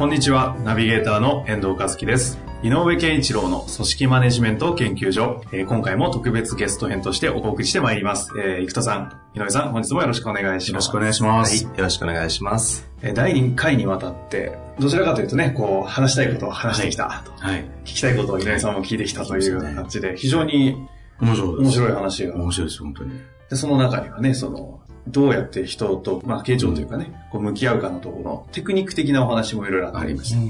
[0.00, 2.38] こんにちは、ナビゲーターの遠藤和樹です。
[2.62, 8.32] 井上健一郎の組織マネジメント研究所、えー今回も特別ゲスト編としてお送りしてまいります。
[8.38, 10.86] えー、生田さん、井上さん、本日もよろしくお願いします。
[10.86, 11.66] よろしくお願いします。
[11.66, 12.88] はいよろしくお願いします。
[13.02, 17.32] えー第2回にわたって、どちらかというとね、こう、話したいことを話してきたと。
[17.32, 17.66] はい。
[17.84, 20.76] 聞きたいことを井上さんも聞いてきたというような感じで、非常に
[21.20, 21.58] 面白い。
[21.58, 22.36] 面白い話が。
[22.36, 23.20] 面白いです、本当に。
[23.50, 24.80] で、その中にはね、その、
[25.10, 30.40] どうやって人と、まあ、傾聴というかね、こう向き合うかのところのテクニック的なお話もいろいろありました。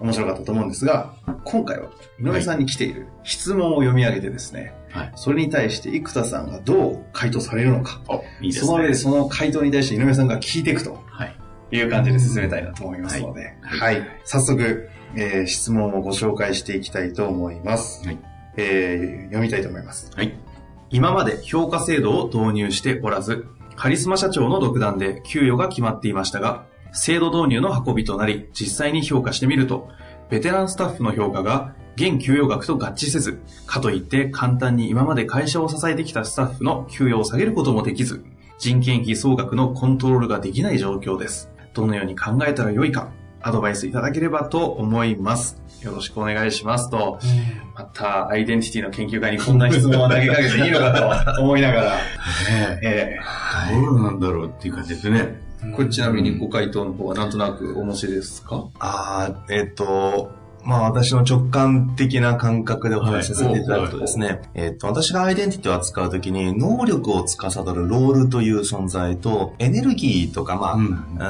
[0.00, 1.90] 面白かったと思うんですが、今回は
[2.20, 5.12] 井上さんに来ている質問を読み上げてですね、はい。
[5.16, 8.52] それに対して生田さんがどう回答されるのか、お、いいね。
[8.52, 11.36] その上でその回答に対して井上さんが聞いていくとはい。
[11.70, 14.02] いう感じで進めたいなと思いますので、はい。
[14.24, 18.06] 早速、えー質問をご紹介していきたいと思います。
[18.06, 18.18] はい
[18.56, 20.10] えー読みたいと思います。
[20.14, 20.32] はい。
[20.90, 23.46] 今まで評価制度を導入しておらず、
[23.78, 29.88] カリスマ社長の独断で給与が決まっていましたが、制度導入の運びとなり、実際に評価してみると、
[30.30, 38.24] ベテランスタッフの評価が現給与額と合致せず、かといって簡単に今まで会社を支えてきたスタッフの給与を下げることもできず、
[38.58, 41.48] 人件費総額のコントロールができない状況です。
[41.72, 45.62] どのように考えたらよいか、アドバイスいただければと思います。
[45.82, 47.18] よろしくお願いしますと、
[47.74, 51.98] またアイデンティティの研究会にこんな質問を投げかけていいのかと思いながら、
[52.82, 53.16] え。
[53.72, 55.40] どうなんだろうっていう感じですね。
[55.62, 58.68] ーこれちなみにご回答の方はなんとなくお持ちですか？
[58.78, 60.30] ああ、えっ、と、
[60.64, 70.84] まあ私の直感的な感覚でお話しさせていただくとですね、えっ、と、私がアイデンティティを扱うときに、能力を司るロールという存在と、エネルギーとか、まあ、うん。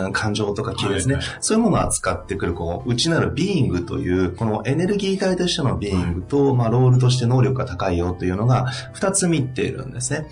[0.04, 1.38] うん感情とか気ですね、はいはい。
[1.41, 10.26] そういうものを扱ってくる、こう、内なるビーイングという、このエネルギー体としてのビーイングと、まあ、ロールとして能力が高いよというのが、二つ見ているんですね。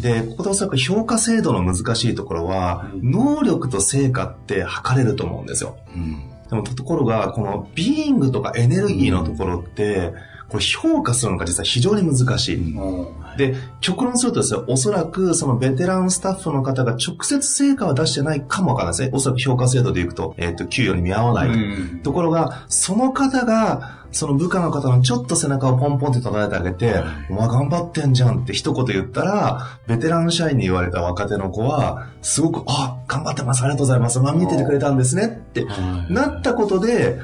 [0.00, 5.76] で、ここでおそらく評価制度の難しいところは、能力と成果って測れると思うんですよ。
[5.94, 10.12] うんでも、ところが、このビーイングとかエネルギーのところって、
[10.50, 12.74] これ評価するのが実は非常に難しい。
[13.38, 19.16] で、極論するとですね、おそらくそのベテランスタッフの方が直接成果は出してないかもわからないですね。
[19.16, 22.02] おそらく評価制度でいくと、えっ、と、給与に見合わない。
[22.02, 35.66] ところが、その方が、その部下の方のちょっと背中をポンポンって叩いてあげて、お前頑張ってんじゃんって一言言ったら、ベテラン社員に言われた若手の子は、すごく、あ、頑張ってます、ありがとうございます、まあ見ててくれたんですねって
[36.10, 37.18] なったことで、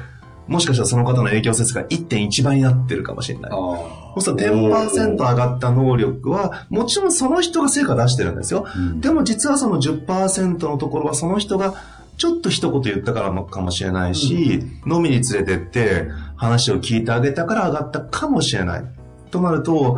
[0.47, 3.51] もしかしたらその方の影響説が1.1倍になってるかもしれない。
[3.51, 8.65] そうすると10%上がった能力は、もちろんその人が成果出してるんですよ。
[8.99, 11.75] でも実はその10%のところはその人が
[12.17, 18.85] ちょっと一言言ったからかもしれないし、飲みに連れてって話を聞いてあげたから上がったかもしれない。
[19.29, 19.97] となると、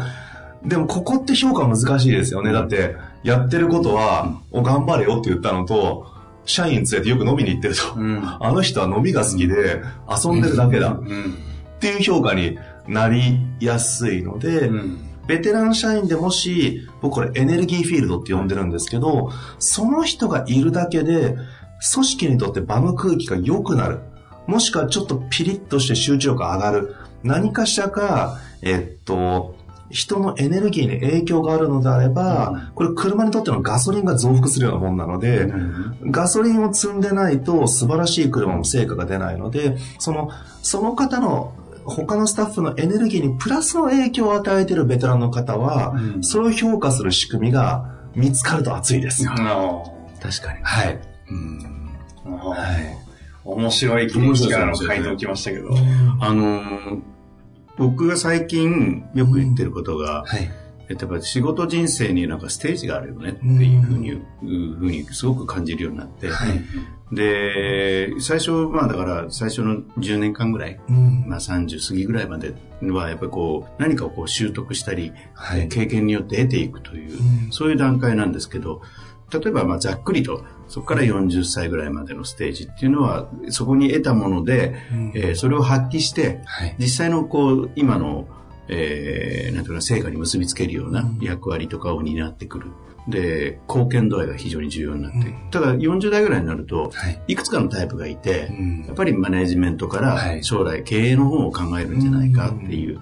[0.66, 2.52] でもここって評価難しいですよね。
[2.52, 6.08] だって、やってることは、お頑張れよって言ったのと、
[6.46, 7.84] 社員連れてよく飲みに行ってると。
[8.40, 10.94] あの人は飲みが好きで遊んでるだけだ。
[10.94, 10.98] っ
[11.80, 14.72] ていう評価になりやすいので、
[15.28, 21.38] ベテラン社員でもし、僕これエネルギーフィールドって呼んでるんですけど、その人がいるだけで、
[21.94, 24.00] 組織にとって場の空気が良くなる。
[24.48, 26.96] もしくはちょっとピリッとして集中力が上がる。
[27.24, 29.56] 何かしらか、えっと、
[29.92, 35.52] 人のエネルギーに影響があるのであれば、これ車にとってのガソリンが増幅するようなもんなので、
[36.06, 40.32] ガソリンを積んでないと素晴らしい車も成果が出ないので、その、
[40.64, 41.54] その方の
[41.84, 47.86] 他のスタッフのエネルギーにプラスの影響を与えているベテランの方は、それを評価する仕組みが
[48.16, 49.26] 見つかると熱いです。
[50.22, 50.60] 確かに。
[50.64, 51.00] はい。
[52.24, 53.11] はい。
[53.44, 55.70] 面白い切り口からの回答来ましたけど。
[56.20, 57.02] あのー
[57.78, 60.52] 僕が最近よく言ってることが、はい。
[60.90, 66.30] えっとやっぱ仕事人生になんかステージがあるよねっていうふうに、いうふうにすごく感じるようになって、
[67.12, 71.26] で、最初、まあだから最初の10年間ぐらい、うん。
[71.28, 78.82] まあ30過ぎぐらいまではやっぱりこう何かをこう習得したり、はい経験によって得ていくという、うんそういう段階なんですけど、
[79.32, 85.12] 例えばまあざっくりと、そこから40歳ぐらいまでのステージっていうのは、そこに得たもので、うん。
[85.16, 86.76] えーそれを発揮して、はい。
[86.80, 88.28] 実際のこう、今の、
[88.68, 92.68] えーなんていうかな、成果に結びつけるような役割とかを担ってくる。
[93.08, 95.50] で、貢献度合いが非常に重要になって、うん。
[95.50, 97.22] ただ40代ぐらいになると、はい。
[97.28, 98.86] いくつかのタイプがいて、うん。
[98.86, 100.44] やっぱりマネジメントからはい。
[100.44, 103.00] 将来経営の方を考えるんじゃないかっていう、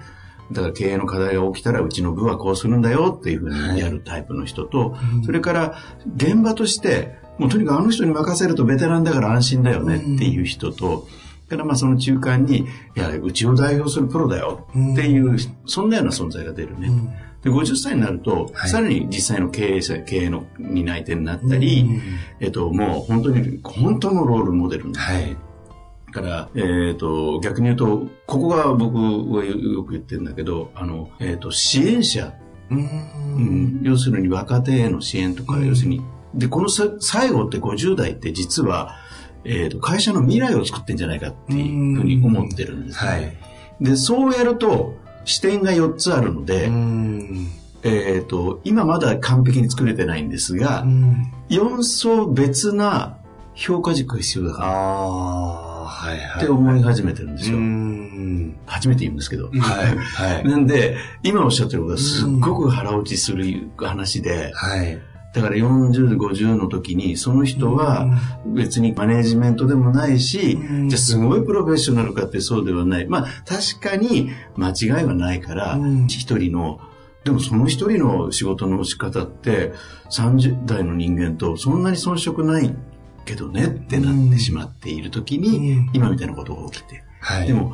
[0.52, 5.24] だから経営の課題が起きたらうちの部はこうするんだよっていうふうにやるタイプの人と、うん。
[5.24, 5.78] それから
[6.16, 11.08] 現場として、もうとにかくあの人に任せるとベテランだから安心だよねっていう人と、
[11.48, 12.66] だからまあその中間に、い
[12.96, 16.90] や、うちを代表するプロだよっていう、そんなような存在が出るね。
[16.90, 17.06] うん。
[17.42, 18.70] で、50歳になると、はい。
[18.70, 22.02] さらに実際の経営者、経営の担い手になったり、うん。
[22.40, 25.14] えっと、もう本当に、本当のロールモデルになる。
[25.14, 25.38] はい。
[26.12, 32.34] だから、えっ、と、逆に言うと、ここが僕はよく言ってるんだけど、あの、えっ、と、支援者、
[32.72, 33.82] ううん。
[33.82, 35.68] ん、要するに若手への支援とか、うん。
[35.68, 36.02] 要するに、
[36.34, 38.96] で、このさ最後って50代って実は、
[39.44, 43.12] えっ、と、会社の未来を作ってんじゃないかっていうふうに思ってるんですね。
[43.12, 43.38] はい。
[43.82, 44.96] で、そうやると、
[45.26, 47.48] 視点が4つあるので、うん。
[47.84, 51.32] えっ、と、今まだ完璧に作れてないんですが、うん。
[51.50, 53.18] 4層別な
[53.56, 54.68] 評価軸が必要だから。
[54.68, 56.44] ああ、はいはい。
[56.44, 57.58] って思い始めてるんですよ。
[57.58, 59.50] うん初めて言うんですけど。
[59.50, 59.98] はい。
[59.98, 60.44] はい。
[60.44, 65.02] なんで、今おっしゃってることはすっごく腹落ちする話で、はい。
[65.34, 68.08] だから40、50の時に、その人は
[68.48, 73.08] 別にマネージメントでもないし、うんじゃあすごいプロフェッショナルかってそうではない。
[73.08, 76.80] まあ確かに間違いはないからうん、一人の、
[77.24, 79.74] でもその一人の仕事の仕方って
[80.10, 82.76] 30代の人間とそんなに遜色ない
[83.30, 87.04] けどねってなってしまっている時うにん、今みたいなことが起きて。
[87.22, 87.48] はい。
[87.48, 87.74] でも、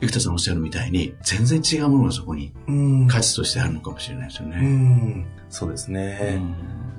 [0.00, 4.56] 生田さんおっしゃるみたいに、全然違うものがそこにうん、価値としてあるのかもしれないですようね。
[4.56, 5.26] ん。
[5.48, 6.36] そうですうね。
[6.36, 6.54] ん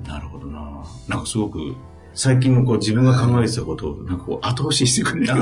[0.06, 0.84] なるほどな。
[1.08, 1.74] なんかすごく、
[2.14, 5.26] 最近のこう自分が考えてたことを、なんかこう後押ししてくれる。
[5.26, 5.32] す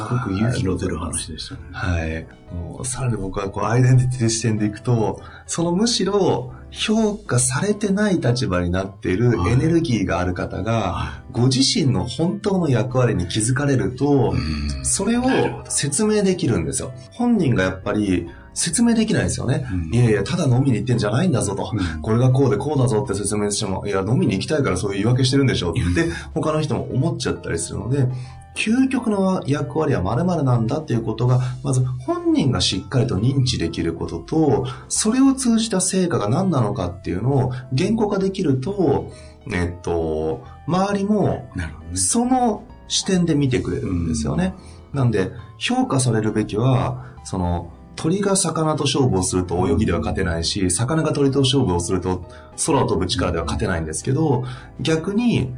[0.00, 1.60] ごく勇気の出る話でしたね。
[1.72, 2.26] はい。
[2.54, 14.34] もうさらに僕はこうアイデンティティ視点でいくと、そのむしろ評価されてない立場になっているはいエネルギーがある方が、ご自身の本当の役割に気づかれると、
[14.82, 15.24] それを
[15.68, 16.92] 説明できるんですよ。
[17.12, 19.66] 本人がやっぱり説明できないですよね。
[19.70, 21.70] うんいやいや、ただ飲みに行ってんじゃないんだぞと。
[21.72, 28.06] うんこれがこうでこうだぞって説明しても、いや、飲みに行きたいからそういう言い訳してるんでしょって、他の人も思っちゃったりするので、
[28.54, 39.10] 究極の役割は〇〇なんだっていうことが、まず本人がしっかりと認知できることと、それを通じた成果が何なのかっていうのを言語化できると、
[39.52, 41.48] えっと、周りも。
[41.94, 44.54] その視点で見てくれるんですよね。
[44.92, 52.24] なんで、評価されるべきは、その、鳥が魚と勝負をすると泳ぎでは勝てないし、魚が鳥と勝負をすると
[52.66, 54.44] 空を飛ぶ力では勝てないんですけど、
[54.80, 55.54] 逆に、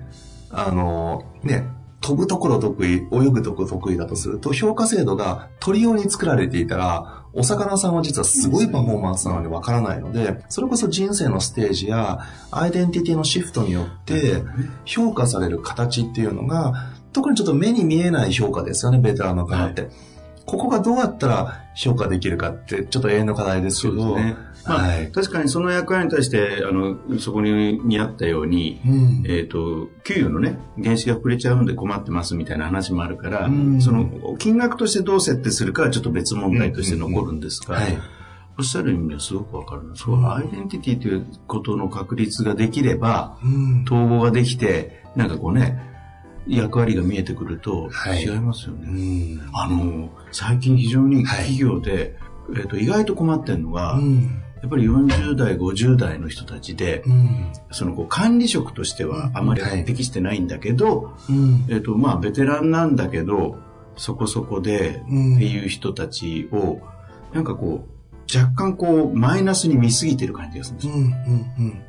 [0.50, 1.68] あの、ね、
[2.00, 14.42] 飛ぶところ得意、泳ぐところ得意だとすると、評価制度が鳥用に作られていたら、お魚さんは実はすごいパフォーマンスなのにわからないので、それこそ人生のステージやアイデンティティのシフトによって、
[14.84, 19.90] 評価される形っていうのが、特にちょっと目に見えない評価ですよね、ベテランの方って。
[20.46, 24.16] ここがどうやったら評価できるかって、ちょっと永遠の課題ですけど。
[24.16, 24.36] ね。
[24.64, 25.12] まあ、はい。
[25.12, 37.98] 確かにその役割に対して、あの、そこに似合ったように、うんえっ、と、給与のね、原資が触れちゃうんで困ってますみたいな話もあるから、うんその、金額としてどう設定するかはちょっと別問題として残るんですが、はい。
[38.58, 39.96] おっしゃる意味はすごくわかるな。
[39.96, 45.95] そう、アイデンティティということの確立ができれば、うん統合ができて、なんかこうね、
[46.46, 48.22] 役割が見えてくるとはい。
[48.22, 48.88] 違いますよね。
[48.88, 49.50] うん。
[49.52, 52.16] あの、最近非常に企業で、
[52.56, 54.42] えっと意外と困ってるのが、うん。
[54.62, 57.52] やっぱり40代、50代の人たちで、うん。
[57.70, 59.84] そのこう管理職としてはあまりはい。
[59.84, 61.66] 適してないんだけど、うん。
[61.68, 63.58] えっと、まあ、ベテランなんだけど、
[63.96, 65.36] そこそこで、うん。
[65.36, 66.80] っていう人たちを、
[67.32, 70.94] なんかこう、若干こう、マイナスに見すぎてる感じがするんですよ。
[70.94, 71.06] うんう
[71.68, 71.82] ん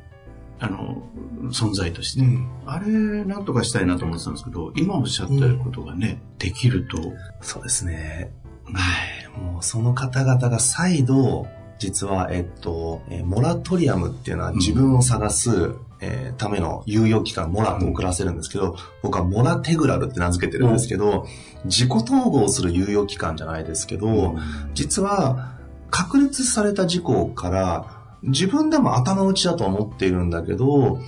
[0.60, 1.04] あの、
[1.52, 2.22] 存在として。
[2.22, 2.90] うんあれ、
[3.24, 6.98] なんとかしたいなと思ってたんですけど、今おっしゃったことがね、できると、
[7.42, 8.34] そうですね。
[8.66, 8.82] は
[9.24, 9.40] い。
[9.40, 11.48] もうその方々が再度、
[11.80, 21.26] 実は、えっと、えーモラトリアムっていうのは自分を探す、えーための猶予期間、モラと送らせるんですけど、僕はモラテグラルって名付けてるんですけど、
[21.66, 24.36] 自己統合する猶予期間じゃないですけど、
[24.74, 25.56] 実は、
[25.90, 31.00] 確立された事項から、自分でも頭打ちだと思っているんだけど、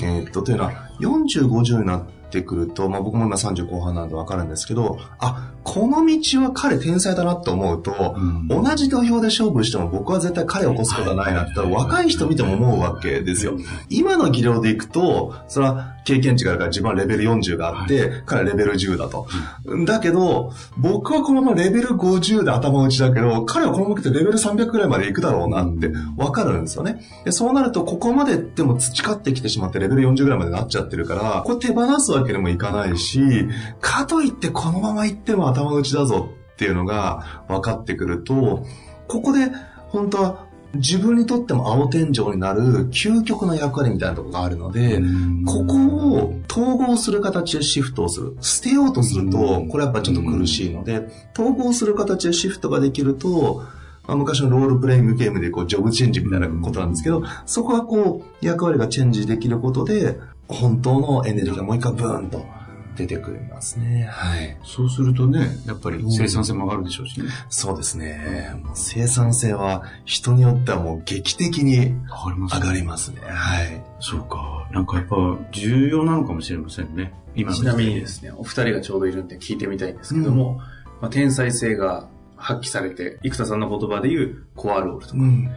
[0.00, 13.56] えーっと、というのは、40、50になってくると、まあ僕も今30後半なんでわかるんですけど、あ、この道は彼天才だなと思うと、うん同じ土俵で勝負しても僕は絶対彼を起こすことはないなって、若い人見ても思うわけですよ。
[13.88, 19.26] 今の技量でいくと、それは経験値があるから自分はレベル40があって、彼はレベル10だと。
[19.86, 27.00] だけど、僕はこのままレベル50で頭打ちだけど、彼はこのまま来てレベル300くらいまで行くだろうなってわかるんですよね。
[27.24, 33.48] でそうなると、ここまででも培ってきてしまってレベル40ぐらいまでなっちゃってるから、これ手放すわけにもいかないし、
[33.80, 38.66] かといってこのまま行っても頭打ちだぞっていうのが分かってくると、
[39.08, 39.50] ここで
[39.88, 45.00] 本当は自分にとっても青天井になる究極の役割みたいなところがあるので、
[45.46, 48.36] ここを統合する形でシフトをする。
[48.40, 53.62] 捨てようとすると、これやっぱちょっと苦しいので、統合する形でシフトができると、
[54.06, 60.18] まあ昔のロールプレイングゲームでこうジョブチェンジみたいなことなんですけど、そこはこう役割がチェンジできることで、
[60.48, 62.44] 本当のエネルギーがもう一回ブーンと
[62.96, 64.08] 出てくるますね。
[64.10, 64.56] はい。
[64.64, 67.28] そうするとね、やっぱり生産性も上がるでしょうしね。
[67.48, 68.54] そうですね。
[68.74, 73.20] 生産性は人によってはもう劇的に上がりますね。
[73.24, 73.82] はい。
[74.00, 74.68] そうか。
[74.72, 75.16] なんかやっぱ
[75.52, 77.12] 重要なのかもしれませんね。
[77.34, 80.60] 今のちなみにですね、お二人がちょうどいるんで聞いてみたいんですけども、
[81.00, 85.50] まあ、天才性が発揮されて、生田さんの言葉で言うコアロールとかうん。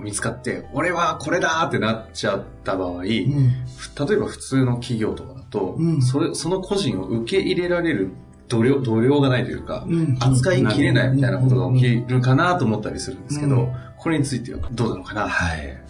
[0.00, 3.04] 見つかって、俺はこれだーってなっちゃった場合、うん。
[3.04, 8.10] 例えば普通の企業とかだと、うんそれ、その個人を受け入れられる
[8.48, 15.28] 度量、度量がないというか、うん扱いきれないみたいなことが起きるかなと思ったりするんですけど、うんこれについてはどうなのかな？
[15.28, 15.82] はい。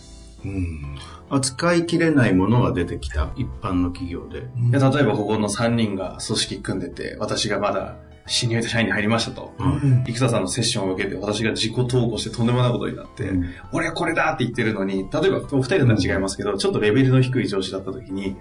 [0.46, 0.96] うん。
[1.28, 4.38] 扱いきれないものが出てきた一般の企業で。
[4.38, 7.96] いや例えばここの3人が組織組んでて、私がまだ
[8.28, 9.54] 新入社員に入りましたと。
[9.58, 10.04] うん。
[10.04, 18.36] 生田さんのセッションを受けて私が自己投稿してとんでもないことになって、うん俺はこれだって言ってるのに、例えばお二人だったら違いますけど、ちょっとレベルの低い上司だった時に、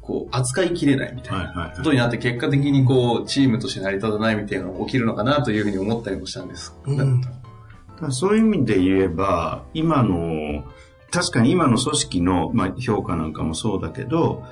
[0.00, 6.74] こう、扱いきれないみたいなことになって、結果的にこう、チームとして成り立たないみたいなのが起きるのかなというふうに思ったりもしたんです。
[6.86, 7.22] うん
[8.10, 10.64] そういう意味で言えば、今の、
[11.12, 14.42] 確かに今の組織の、まあ、評価なんかもそうだけど、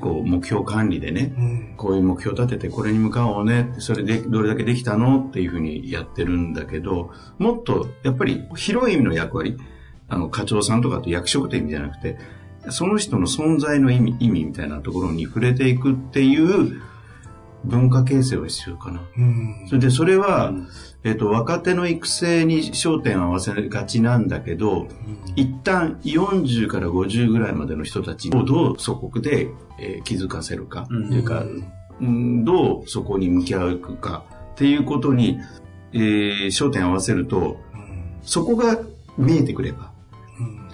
[0.00, 1.74] こう目標管理でね、うん。
[1.76, 5.20] こういう目標立ててこれに向かおうねって、それでどれだけできたの？
[5.20, 9.56] っていうふうにやってるんだけど、もっとやっぱり広い意味の役割、
[10.08, 12.18] あの課長さんとかと役職って意味じゃなくて、
[12.70, 16.82] その人の存在の意味、意味みたいなところに触れていくっていう
[17.66, 19.00] 文化形成は必要かな。
[19.18, 19.66] うん。
[19.68, 20.68] それで、それは、うん。
[21.04, 24.88] えっと、若手の育成に焦点を合わせがちなんだけど、
[25.36, 31.08] 一旦40から50ぐらいまでの人たちをどう祖国で、えー気づかせるか、うん。
[31.08, 31.44] というか、
[32.00, 35.38] うんどうそこに向き合うかっていうことに、
[35.92, 37.58] えー焦点を合わせると、
[38.22, 38.78] そこが
[39.16, 39.92] 見えてくれば、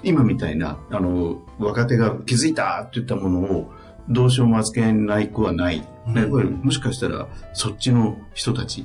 [0.03, 3.73] 今みたいな、あの、若手が気づいたって言ったものを、
[4.09, 5.87] どうしようも扱えない子はない。
[6.07, 8.85] うんやっぱりもしかしたら、そっちの人たち、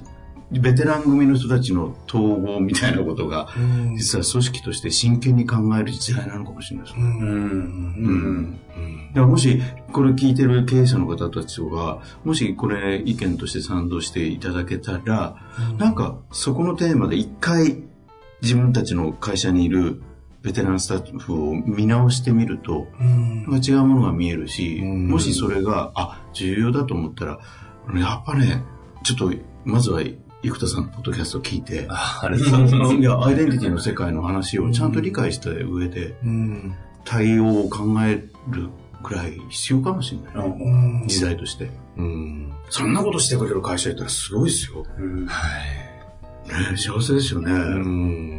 [0.51, 7.03] ベテラン組の人たちの統合みたいなことが、うん実は組織として真剣に考える時代なのかもしれないですね。
[7.03, 8.59] うんうん。
[8.77, 9.07] うん。
[9.09, 9.59] だからもし、
[9.91, 15.35] これ聞いてる経営者の方たちが、もしこれ意見として賛同していただけたら、
[15.79, 17.83] なんかそこのテーマで一回
[18.41, 20.01] 自分たちの会社にいる
[20.47, 27.39] ベテランスタッフを見直してみると、うん違うものが見えるし、うんもしそれが、あ、重要だと思ったら、
[27.93, 28.63] やっぱね、
[29.03, 29.33] ちょっと、
[29.65, 30.01] まずは、
[30.43, 38.69] 生田さんのポッドキャストを聞いて、あ いや、アイデンティティの世界の話をちゃんと理解した上で、うん対応を考える
[39.01, 40.47] くらい必要かもしれない。
[40.47, 41.69] うん時代として。
[41.97, 44.85] うんそんなことしてくれる会社いたらすごいですよ。
[44.97, 45.47] うんは
[46.49, 46.71] い。
[46.71, 47.51] ね、幸せですよね。
[47.51, 48.36] うん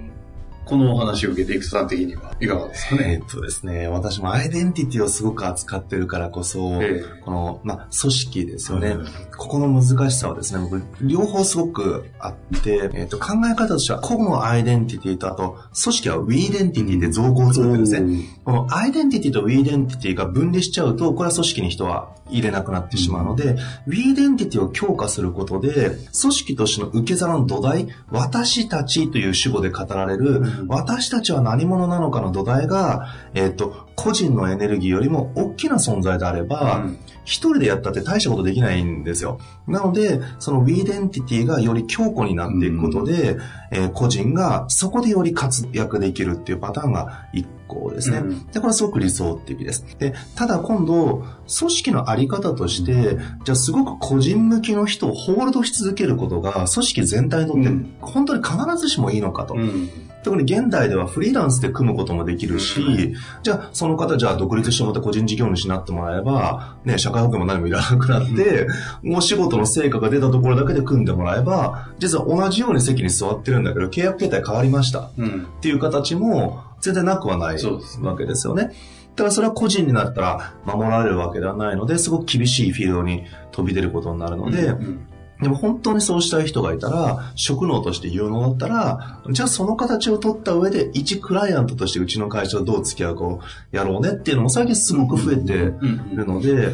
[0.68, 3.14] このお話を受けて、生田さん的にはいかがですかね？
[3.14, 8.88] えーっとですね、私もアイデンティティをすごく扱ってるからこそ、えこの、まあ、組織ですよね。
[8.88, 9.06] うん
[9.38, 18.24] ここの難しさはですね、僕、両方すごくあって、えーっと、考え方としては、個のアイデンティティと、あと、組織はウィーデンティティで造語を作ってるんですね。
[18.44, 23.56] このアイデンティティとウィーデンティティが分離しちゃうと、これは組織に人は入れなくなってしまうので、
[23.86, 30.66] ウィーデンティティを強化することで、組織としての受け皿の土台、私たちという主語で語られる、うん。
[30.68, 36.98] 私たちは何者なのかの土台が、えっ、と、個人のエネルギーよりも大きな存在であれば、うん。
[37.24, 39.38] 一人でやったって大したことできないんですよ。
[39.66, 43.36] なので、そのウィーデンティティがより強固になっていくことで、
[43.70, 48.18] えー個人がそこでより活躍できるっていうパターンが一個ですね。
[48.18, 49.84] うんで、これはすごく理想的です。
[49.98, 51.24] で、ただ今度、
[51.58, 59.54] 組織のあり方として、じゃあすごく個人向きの人をホールドし続けることが、組織全体にとってうん本当に必ずしもいいのかと。
[59.54, 59.90] うん
[60.22, 68.66] 特に現代ではフリーランスで組むこともできるし、じゃあその方じゃあ独立してまた個人事業主になってもらえば、ね、社会保険も何もいらなくなって、
[69.06, 75.10] お仕事の成果が出たところだけで組んでもらえば、実は同じように席に座ってるんだけど、契約形態変わりました。
[75.16, 75.46] うん。
[75.58, 77.56] っていう形も全然なくはない
[78.02, 78.72] わけですよね。
[79.14, 85.06] だからそれは個人になったら守られるわけではないので、すごく厳しいフィールドに飛び出ることになるので、うん
[85.40, 93.40] でも本当にそうしたい人がいたら、職能として有能だったら、じゃあその形を取った上で、一クライアントとしてうちの会社とどう付き合うかを
[93.70, 96.70] やろうねっていうのも最近すごく増えてるので、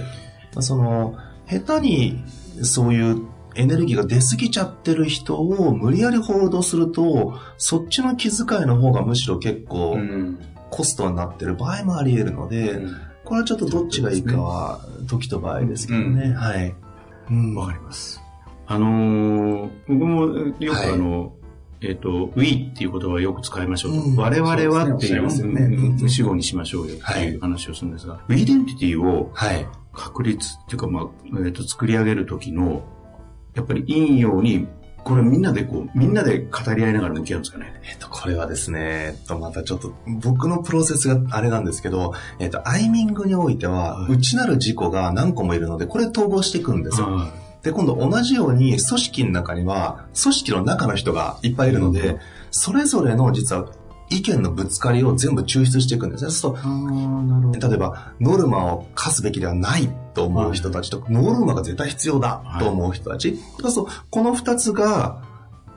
[0.54, 1.16] まあその、
[1.46, 2.24] 下手に
[2.62, 10.38] そういうエネルギーが出過ぎちゃってる人を無理やりホールドすると、そっちの気遣いの方がむしろ結構うん
[10.70, 12.80] コストになってる場合もあり得るので、
[13.24, 16.30] これはちょっとどっちがいいかは時と場合ですけどね。
[16.30, 16.74] うんはい。
[17.30, 18.20] うんわかります。
[18.66, 20.26] あのー僕も
[20.58, 21.34] よくはいあの、
[21.80, 24.00] えっ、と、we っていう言葉をよく使いましょうと。
[24.00, 29.66] うん我々はっていう、そうね主語にしましょうよってはいいう話をするんですが、ウィデンティティをはい。
[29.92, 31.06] 確立っていうか、まあ、
[31.46, 32.82] えっ、と、作り上げる時の、
[33.54, 34.66] やっぱり陰陽に、
[35.04, 37.80] これみんなでこう、みんなで語り合いながら向き合うんですかね。
[37.84, 47.28] えっと、これはですね、えっと、またちょっと、僕のプロセスがあれなんですけど、えっと、アイミングにおいては、はい内なる自己が何個もいるので、これ統合していくんですよ。
[47.64, 52.18] で、今度同じように、組織の中には、組織の中の人がいっぱいいるので、うん。
[52.50, 53.66] それぞれの実は
[54.10, 56.30] 意見のぶつかりを全部抽出していくんですね。
[56.30, 56.58] そう
[57.58, 63.38] 例えば、ノルマを課すべきではないと思う人たちと、ノルマが絶対必要だと思う人たち。
[63.60, 65.22] そうするとこの二つが、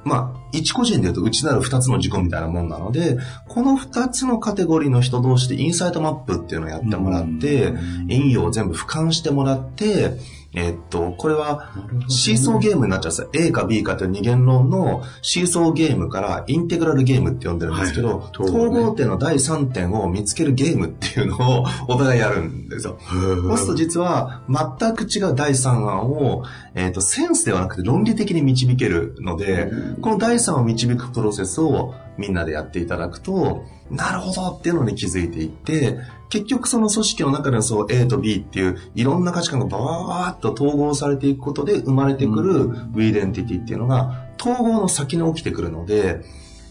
[0.04, 3.18] まあ、一個人で言うと内なる二つの自己みたいなもんなので、
[3.48, 7.74] この二つのカテゴリーの人同士でインサイトマップっていうのをやってもらって、
[8.08, 10.18] 陰陽を全部俯瞰してもらって、
[10.54, 11.72] えっと、これは、
[12.08, 13.30] シーソーゲームになっちゃうんですよ。
[13.34, 22.98] A か B かという二元論のシーソーゲームからインテグラルゲームって呼んでるんですけど、はい統合点の第3点を見つけるゲームっていうのをお互いやるんですよ。
[23.10, 26.44] そうすると実は全く違う第3案を、
[26.76, 35.98] えっ、と、センスではなくて論理的に導けるので、この第3を導くプロセスをみんなでやっていただくと、なるほどっていうのに気づいていって、
[36.30, 46.22] 結局その組織の中でのそう A と B っていういろんな価値観がバーッと統合されていくことで生まれてくるウィーデンティティっていうのが統合の先に起きてくるので、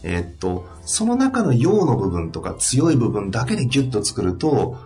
[0.03, 4.77] えーっと、その中の陽の部分とか強い部分だけでギュッと作ると、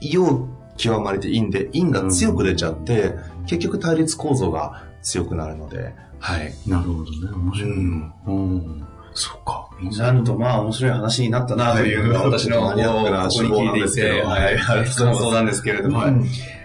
[0.00, 3.14] 陽極まれて陰で陰が強く出ちゃって、
[3.46, 6.54] 結局対立構造が強くなるので、はい。
[6.66, 7.32] なるほどね。
[7.34, 7.70] 面白い。
[7.72, 8.86] うんうん。
[9.14, 9.68] そっか。
[9.98, 16.14] なると、まあ、面白い話になったなというのが、私の、ここに聞いていて、はい、なんですけどそうなんですけれども、はい。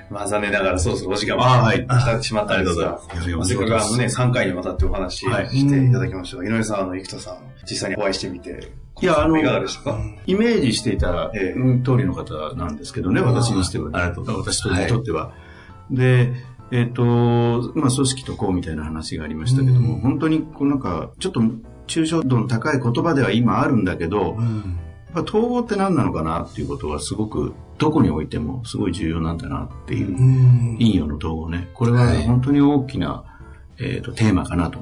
[0.10, 1.86] まあ、残念ながら、そろそろお時間もあはい。
[1.86, 3.02] 来てしまったんですが。
[3.44, 5.50] せっかくあのね、3回にわたってお話しはい。
[5.50, 7.38] していただきましたが、井上さん、あの、生田さん、
[7.70, 10.00] 実際にお会いしてみて、いや、あのいかがでしたか？
[10.26, 14.00] イメージしていた、通りの方なんですけどね、うん私にしては、ね。
[14.00, 15.34] ありがと私にとっては。
[15.92, 16.34] で、
[16.72, 17.04] えっ、と、
[17.76, 20.02] まあ、組織とこうみたいな話がありましたけども、うん。
[20.02, 21.42] 本当にこうなんか、ちょっと
[21.88, 24.34] 抽象度の高い言葉では今あるんだけど、やっ
[25.14, 31.68] ぱ統合って何なのかなっていうことはすごく、どこにおいてもすごい重要なんだなっていう、うん陰陽の統合ね。
[31.74, 33.24] これははい本当に大きな、
[33.80, 34.80] えっ、と、テーマかなと。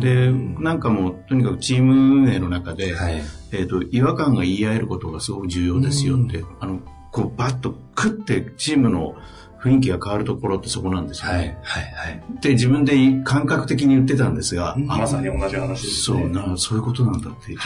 [0.00, 3.22] で、なんかもう、とにかくチーム運営の中で、はい。
[3.52, 6.80] えっ、と、違和感が言い合えることがすごく重要ですよって、あの、
[7.12, 9.14] こう、バッとクってチームの
[9.62, 11.40] 雰囲気が変わるところってそこなんですよはい。
[11.40, 11.58] ね。
[11.62, 11.82] はい。
[11.82, 12.22] はい。
[12.36, 12.94] って自分で
[13.24, 16.18] 感覚的に言ってたんですが、まさに同じ話ですね。
[16.20, 17.62] そうな、そういうことなんだって、ちょっ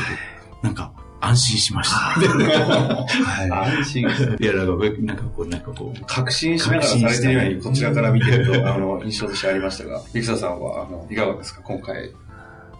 [0.61, 0.93] と、なんか、
[1.25, 1.97] 安心しました。
[1.97, 3.51] はい。
[3.79, 4.03] 安心。
[4.41, 11.61] いや、なんか、なんかこう、なんかこう、確信しながらされてるように、こちらから見てると、あの、印象としてありましたが、ゆきささんは、あの、いかがですか？
[11.63, 12.11] 今回、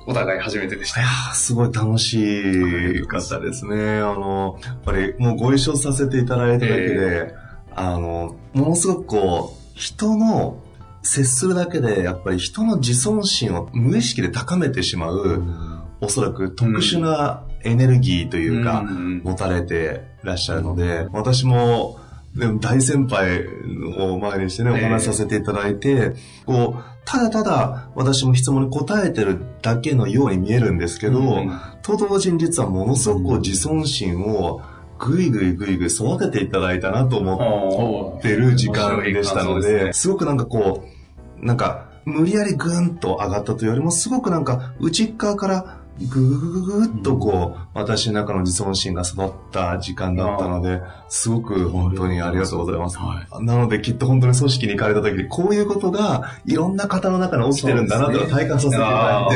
[0.09, 1.01] お互い初めてでした。
[1.01, 3.99] いやーすごい楽しかったですね。
[3.99, 7.35] あの、やっぱりもうご一緒させていただいただけで、
[7.77, 10.63] あの、ものすごくこう、人の
[11.03, 15.43] 接するだけで、やっぱり人の自尊心を無意識で高めてしまう、
[16.01, 19.23] おそらく特殊なエネルギーというか、ん。
[19.25, 21.99] 持たれてらっしゃるので、私も、
[22.35, 23.45] でも大先輩
[23.99, 24.81] を前にしてね、おえ。
[24.81, 26.15] え話しさせていただいて、
[26.47, 31.61] こう、ただただ私も質問に答えてるだけのように見えるんですけど、うん。
[31.83, 34.61] と同時に実はものすごくこう自尊心を
[35.05, 40.85] ぐいぐいぐいぐい育てていただいたなと思ってる時間でしたので、すごくなんかこ
[41.41, 52.99] う、なんか、無理やりぐーんと上がったというよりも、すごくなんか、内側からぐぐぐぐぐっとこう、私の中の自尊心が育った時間だったので、すごく本当にありがとうございます。
[53.41, 59.29] なのできっと本当に組織に行かれた時に、こういうことがいろんな方の中に起きてるんだなと体感させていただ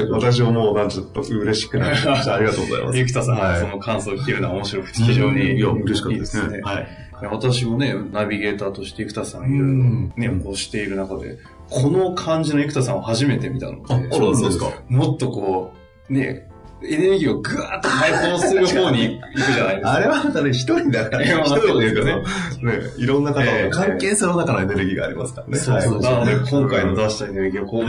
[0.00, 2.34] いて、私はもうなんちょっと嬉しくなりました。
[2.34, 2.98] ありがとうございます。
[2.98, 6.60] ゆきたさんがはいその感想を聞けるのは面白くて、非常にいや、嬉しかったですいいね。
[6.62, 6.86] はい。
[7.28, 15.79] 私もね、ナビゲーターとして生田さんいろいろうんね、こうしている中で、この感じの生田さんを初めて見たので、あそうですかもっとこう、
[16.10, 16.46] ね、
[16.82, 19.92] エネルギーをぐわーっと解放する方に行くじゃないですか。
[19.92, 22.22] あれはまたね、一人だから、一人というかね
[22.62, 25.58] ま、ね、いろんな方ええの関係性の中のエネルギーがありますからね。
[25.58, 25.92] そうそう。
[25.94, 27.82] はいなので、今回の出したエネルギーをこ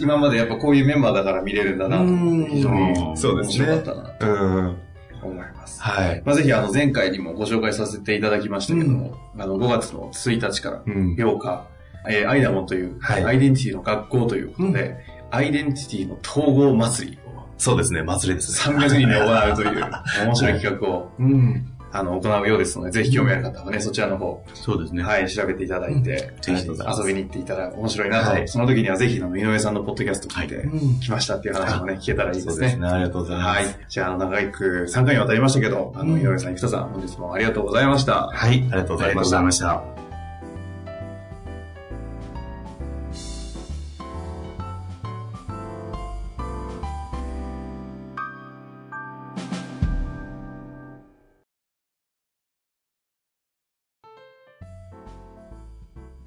[0.00, 4.76] 今までやっぱこういうメンバーだから見れるんだなと思って、非常に面そうですね白かったなとうん。
[5.22, 5.80] 思います。
[5.82, 6.22] はい。
[6.24, 11.14] まあ、ぜひ、あの、前回にもご紹介させていただきましたけども、あの、5月の1日からうん。
[11.14, 11.66] 8日、
[12.08, 14.96] えーアイダモンという、はいアイデンティティの学校ということで、
[15.30, 17.21] アイデンティティの統合祭りを
[17.62, 18.76] そうですね、祭りですね。
[18.76, 19.90] 300人で行うという
[20.26, 21.66] 面白い企画を、うん。
[21.94, 25.02] あの、行うようですので、ぜひ興味ある方はね、そちらの方、そうですね。
[25.04, 32.52] はい、調べていただいて、ぜひ遊びに行っていただ面白いなと、はいその時にはぜひ、あの、井上さんのポッドキャスト聞いて、うん来ましたっていう話もね、聞けたらいいですね。
[32.52, 33.78] そうですね、ありがとうございまはいす。。
[33.88, 38.28] じゃあ、長く3回にわたりましたけど、あの、うん井上さん、生田さん、本日もありがとうございました。
[38.32, 39.14] はい、ありがとうござい。
[39.14, 39.91] ました。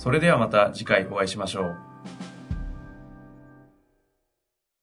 [0.00, 1.89] それではまた次回お会いしましょう。